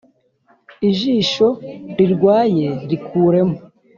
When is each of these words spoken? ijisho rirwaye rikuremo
ijisho 0.89 1.47
rirwaye 1.97 2.67
rikuremo 2.89 3.57